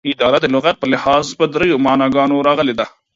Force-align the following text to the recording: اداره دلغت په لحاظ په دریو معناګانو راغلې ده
اداره 0.13 0.37
دلغت 0.45 0.75
په 0.79 0.87
لحاظ 0.93 1.25
په 1.39 1.45
دریو 1.53 1.81
معناګانو 1.87 2.45
راغلې 2.47 2.73
ده 2.79 2.85